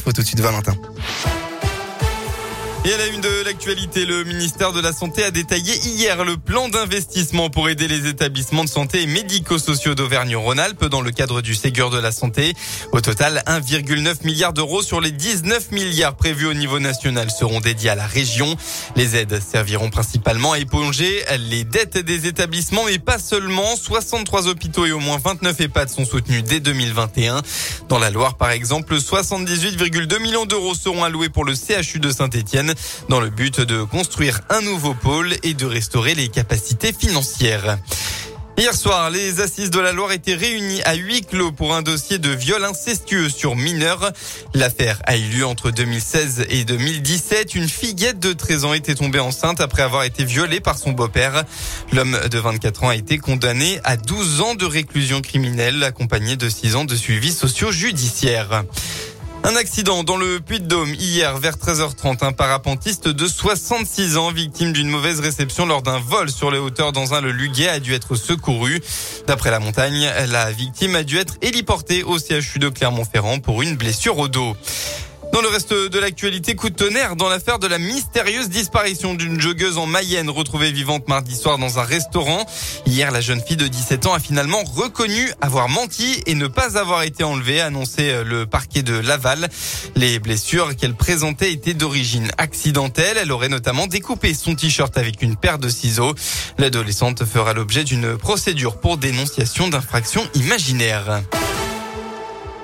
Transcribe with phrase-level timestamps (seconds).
[0.00, 0.74] infos tout de suite, Valentin.
[2.82, 6.38] Et à la une de l'actualité, le ministère de la Santé a détaillé hier le
[6.38, 11.54] plan d'investissement pour aider les établissements de santé et médico-sociaux d'Auvergne-Rhône-Alpes dans le cadre du
[11.54, 12.54] Ségur de la Santé.
[12.92, 17.90] Au total, 1,9 milliard d'euros sur les 19 milliards prévus au niveau national seront dédiés
[17.90, 18.56] à la région.
[18.96, 23.76] Les aides serviront principalement à éponger les dettes des établissements, mais pas seulement.
[23.76, 27.42] 63 hôpitaux et au moins 29 EHPAD sont soutenus dès 2021.
[27.90, 32.69] Dans la Loire, par exemple, 78,2 millions d'euros seront alloués pour le CHU de Saint-Etienne
[33.08, 37.78] dans le but de construire un nouveau pôle et de restaurer les capacités financières.
[38.60, 42.18] Hier soir, les assises de la Loire étaient réunies à huis clos pour un dossier
[42.18, 44.12] de viol incestueux sur mineurs.
[44.52, 47.54] L'affaire a eu lieu entre 2016 et 2017.
[47.54, 51.44] Une fillette de 13 ans était tombée enceinte après avoir été violée par son beau-père.
[51.90, 56.50] L'homme de 24 ans a été condamné à 12 ans de réclusion criminelle accompagné de
[56.50, 58.64] 6 ans de suivi socio-judiciaire.
[59.42, 62.24] Un accident dans le Puy-de-Dôme hier vers 13h30.
[62.24, 66.92] Un parapentiste de 66 ans, victime d'une mauvaise réception lors d'un vol sur les hauteurs
[66.92, 68.82] dans un le Luguet, a dû être secouru.
[69.26, 73.76] D'après la montagne, la victime a dû être héliportée au CHU de Clermont-Ferrand pour une
[73.76, 74.56] blessure au dos.
[75.32, 79.40] Dans le reste de l'actualité, coup de tonnerre dans l'affaire de la mystérieuse disparition d'une
[79.40, 82.44] joggeuse en Mayenne retrouvée vivante mardi soir dans un restaurant.
[82.84, 86.76] Hier, la jeune fille de 17 ans a finalement reconnu avoir menti et ne pas
[86.78, 89.48] avoir été enlevée, a annoncé euh, le parquet de Laval.
[89.94, 93.16] Les blessures qu'elle présentait étaient d'origine accidentelle.
[93.16, 96.14] Elle aurait notamment découpé son t-shirt avec une paire de ciseaux.
[96.58, 101.22] L'adolescente fera l'objet d'une procédure pour dénonciation d'infraction imaginaire.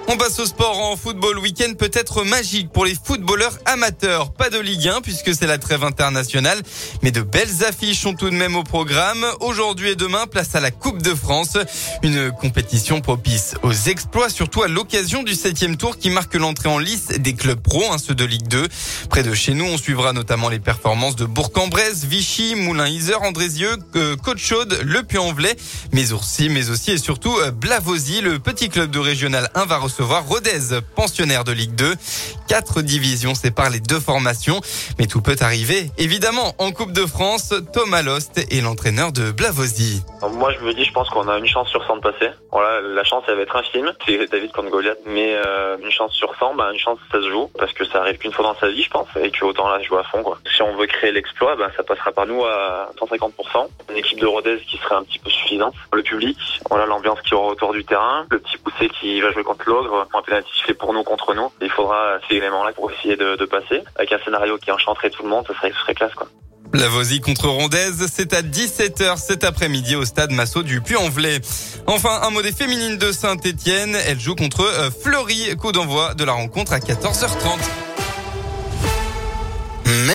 [0.08, 1.36] On passe au sport en football.
[1.40, 4.32] Week-end peut être magique pour les footballeurs amateurs.
[4.32, 6.62] Pas de Ligue 1 puisque c'est la trêve internationale,
[7.02, 9.26] mais de belles affiches sont tout de même au programme.
[9.40, 11.58] Aujourd'hui et demain, place à la Coupe de France.
[12.04, 16.78] Une compétition propice aux exploits, surtout à l'occasion du septième tour qui marque l'entrée en
[16.78, 18.68] lice des clubs pro, hein, ceux de Ligue 2.
[19.10, 23.76] Près de chez nous, on suivra notamment les performances de Bourg-en-Bresse, Vichy, Moulin-Isère, Andrézieux,
[24.22, 25.56] Côte-Chaude, Le Puy-en-Velay,
[25.92, 29.78] mais aussi, mais aussi et surtout euh, Blavozy, le petit club de régional 1 va
[29.78, 31.94] recevoir Rodez, pensionnaire de Ligue 2.
[32.48, 34.60] Quatre divisions séparent les deux formations,
[34.98, 35.90] mais tout peut arriver.
[35.98, 40.02] Évidemment, en Coupe de France, Thomas Lost est l'entraîneur de Blavozy.
[40.32, 42.30] Moi, je me dis, je pense qu'on a une chance sur 100 de passer.
[42.52, 43.92] Voilà, la chance, elle va être infime.
[44.06, 44.98] C'est David contre Goliath.
[45.06, 47.50] Mais euh, une chance sur 100, bah, une chance, ça se joue.
[47.58, 49.08] Parce que ça arrive qu'une fois dans sa vie, je pense.
[49.20, 50.22] Et que autant là, je joue à fond.
[50.22, 50.38] Quoi.
[50.54, 53.68] Si on veut créer l'exploit, bah, ça passera par nous à 150%.
[53.90, 55.74] Une équipe de Rodez qui serait un petit peu suffisante.
[55.92, 56.38] Le public,
[56.70, 58.26] voilà l'ambiance qui aura autour du terrain.
[58.30, 59.64] Le petit poussé qui va jouer contre
[60.14, 61.50] Un pénalty fait pour nous contre nous.
[61.60, 63.82] Il faudra ces éléments-là pour essayer de, passer.
[63.96, 66.14] Avec un scénario qui enchanterait tout le monde, ce serait, ce serait classe.
[66.14, 66.26] quoi.
[66.72, 71.40] La Vosie contre Rondaise, c'est à 17h cet après-midi au stade Massot du Puy-en-Velay.
[71.86, 73.96] Enfin, un mot des féminines de Saint-Etienne.
[74.06, 75.56] Elle joue contre euh, Fleury.
[75.56, 77.85] Coup d'envoi de la rencontre à 14h30.